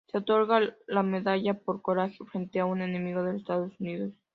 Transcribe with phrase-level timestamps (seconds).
[0.11, 4.11] Se otorga la medalla por coraje frente a un enemigo de los Estados Unidos.